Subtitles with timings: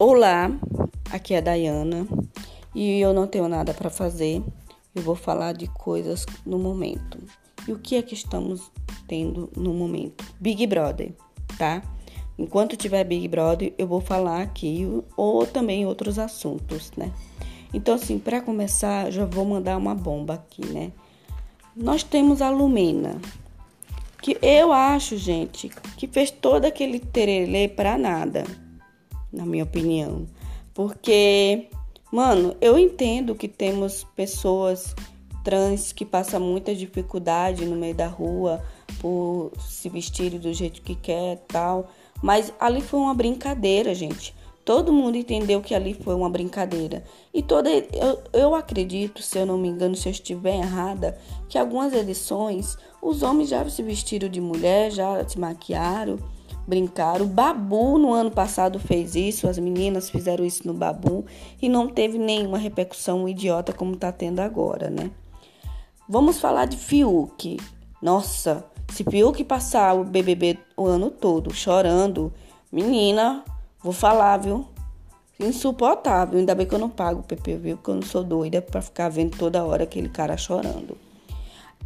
[0.00, 0.48] Olá,
[1.10, 2.06] aqui é a Dayana
[2.72, 4.40] e eu não tenho nada para fazer.
[4.94, 7.18] Eu vou falar de coisas no momento.
[7.66, 8.70] E o que é que estamos
[9.08, 10.24] tendo no momento?
[10.38, 11.12] Big Brother,
[11.58, 11.82] tá?
[12.38, 14.86] Enquanto tiver Big Brother, eu vou falar aqui
[15.16, 17.10] ou também outros assuntos, né?
[17.74, 20.92] Então, assim, para começar, já vou mandar uma bomba aqui, né?
[21.74, 23.20] Nós temos a Lumena,
[24.22, 28.44] que eu acho, gente, que fez todo aquele terelê para nada
[29.32, 30.26] na minha opinião.
[30.74, 31.68] Porque,
[32.12, 34.94] mano, eu entendo que temos pessoas
[35.44, 38.62] trans que passam muita dificuldade no meio da rua
[39.00, 41.90] por se vestirem do jeito que quer tal.
[42.22, 44.34] Mas ali foi uma brincadeira, gente.
[44.64, 47.02] Todo mundo entendeu que ali foi uma brincadeira.
[47.32, 51.18] E toda eu, eu acredito, se eu não me engano, se eu estiver errada,
[51.48, 56.18] que algumas edições os homens já se vestiram de mulher, já se maquiaram
[56.68, 57.22] brincar.
[57.22, 61.24] O Babu no ano passado fez isso, as meninas fizeram isso no Babu
[61.60, 65.10] e não teve nenhuma repercussão idiota como tá tendo agora, né?
[66.06, 67.56] Vamos falar de Fiuk.
[68.02, 72.32] Nossa, se Fiuk passar o BBB o ano todo chorando,
[72.70, 73.42] menina,
[73.82, 74.66] vou falar, viu?
[75.40, 76.38] Insuportável.
[76.38, 79.08] Ainda bem que eu não pago o PPV, porque eu não sou doida para ficar
[79.08, 80.98] vendo toda hora aquele cara chorando.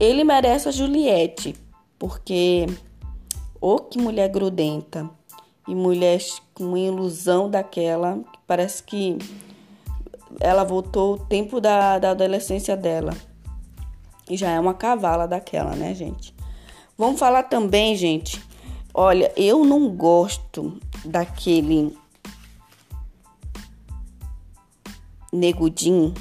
[0.00, 1.54] Ele merece a Juliette,
[1.98, 2.66] porque
[3.62, 5.08] oh, que mulher grudenta.
[5.66, 6.20] E mulher
[6.54, 9.16] com uma ilusão daquela, que parece que
[10.40, 13.14] ela voltou o tempo da, da adolescência dela.
[14.28, 16.34] E já é uma cavala daquela, né, gente?
[16.98, 18.42] Vamos falar também, gente.
[18.92, 21.96] Olha, eu não gosto daquele
[25.32, 26.12] negudinho.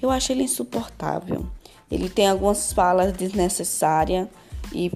[0.00, 1.46] Eu acho ele insuportável.
[1.90, 4.28] Ele tem algumas falas desnecessárias
[4.72, 4.90] e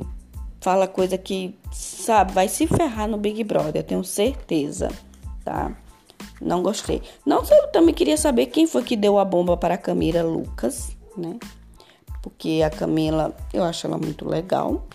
[0.63, 4.89] fala coisa que, sabe, vai se ferrar no Big Brother, eu tenho certeza,
[5.45, 5.77] tá?
[6.41, 7.03] Não gostei.
[7.27, 10.23] Não sei, eu também queria saber quem foi que deu a bomba para a Camila
[10.23, 11.37] Lucas, né?
[12.23, 14.87] Porque a Camila, eu acho ela muito legal.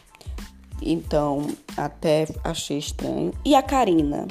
[0.82, 1.46] Então,
[1.76, 3.34] até achei estranho.
[3.44, 4.26] E a Karina?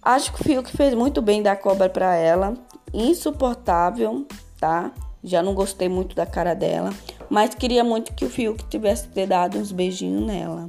[0.00, 2.54] Acho que o Fiuk fez muito bem dar cobra para ela.
[2.94, 4.24] Insuportável,
[4.60, 4.92] tá?
[5.26, 6.90] Já não gostei muito da cara dela.
[7.28, 10.68] Mas queria muito que o Fiuk tivesse dado uns beijinhos nela.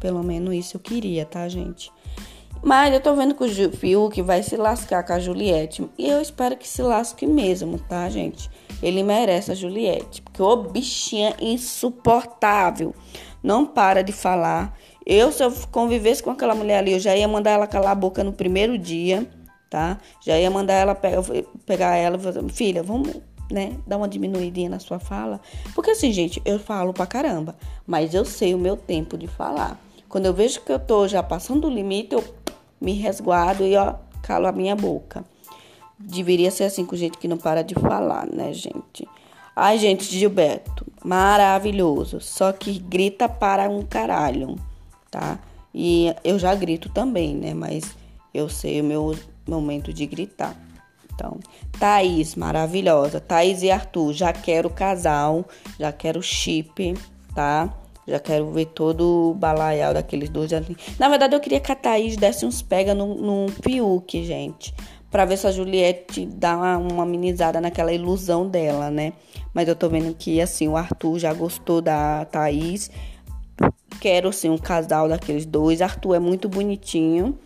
[0.00, 1.92] Pelo menos isso eu queria, tá, gente?
[2.62, 5.86] Mas eu tô vendo que o Fiuk vai se lascar com a Juliette.
[5.98, 8.50] E eu espero que se lasque mesmo, tá, gente?
[8.82, 10.22] Ele merece a Juliette.
[10.22, 12.94] Porque o bichinha insuportável.
[13.42, 14.74] Não para de falar.
[15.04, 17.94] Eu, se eu convivesse com aquela mulher ali, eu já ia mandar ela calar a
[17.94, 19.26] boca no primeiro dia,
[19.68, 19.98] tá?
[20.20, 23.10] Já ia mandar ela pegar ela e falar, filha, vamos
[23.50, 25.40] né, uma diminuidinha na sua fala.
[25.74, 27.56] Porque assim, gente, eu falo pra caramba,
[27.86, 29.78] mas eu sei o meu tempo de falar.
[30.08, 32.24] Quando eu vejo que eu tô já passando o limite, eu
[32.80, 35.24] me resguardo e ó, calo a minha boca.
[35.98, 39.06] Deveria ser assim com gente que não para de falar, né, gente?
[39.54, 42.20] Ai, gente, Gilberto, maravilhoso.
[42.20, 44.56] Só que grita para um caralho,
[45.10, 45.38] tá?
[45.74, 47.52] E eu já grito também, né?
[47.52, 47.94] Mas
[48.32, 49.14] eu sei o meu
[49.46, 50.56] momento de gritar.
[51.20, 51.38] Então,
[51.78, 53.20] Thaís, maravilhosa.
[53.20, 55.44] Thaís e Arthur, já quero casal,
[55.78, 56.94] já quero chip,
[57.34, 57.68] tá?
[58.08, 60.50] Já quero ver todo o balaial daqueles dois.
[60.98, 64.74] Na verdade, eu queria que a Thaís desse uns pega num, Fiuk, gente.
[65.10, 69.12] Pra ver se a Juliette dá uma, uma amenizada naquela ilusão dela, né?
[69.52, 72.90] Mas eu tô vendo que, assim, o Arthur já gostou da Thaís.
[74.00, 75.82] Quero, sim, um casal daqueles dois.
[75.82, 77.38] Arthur é muito bonitinho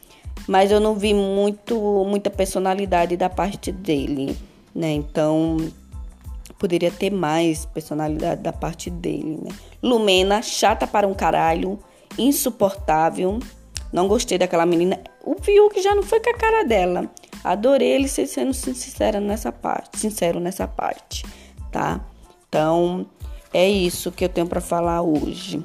[0.46, 4.36] mas eu não vi muito muita personalidade da parte dele,
[4.74, 4.90] né?
[4.92, 5.56] Então
[6.58, 9.50] poderia ter mais personalidade da parte dele, né?
[9.82, 11.78] Lumena, chata para um caralho,
[12.18, 13.38] insuportável.
[13.92, 14.98] Não gostei daquela menina.
[15.24, 17.10] O Fiuk já não foi com a cara dela.
[17.42, 21.24] Adorei ele sendo sincero nessa parte, sincero nessa parte,
[21.70, 22.00] tá?
[22.48, 23.06] Então,
[23.52, 25.62] é isso que eu tenho para falar hoje.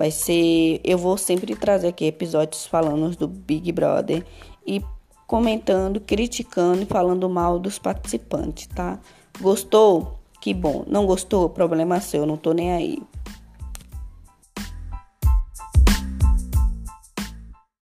[0.00, 0.80] Vai ser.
[0.82, 4.24] Eu vou sempre trazer aqui episódios falando do Big Brother
[4.66, 4.82] e
[5.26, 8.98] comentando, criticando e falando mal dos participantes, tá?
[9.42, 10.18] Gostou?
[10.40, 10.84] Que bom.
[10.86, 11.50] Não gostou?
[11.50, 13.02] Problema seu, não tô nem aí.